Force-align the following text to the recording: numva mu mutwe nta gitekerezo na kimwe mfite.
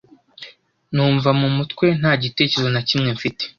numva 0.93 1.29
mu 1.39 1.47
mutwe 1.57 1.85
nta 1.99 2.11
gitekerezo 2.23 2.69
na 2.73 2.81
kimwe 2.87 3.09
mfite. 3.17 3.43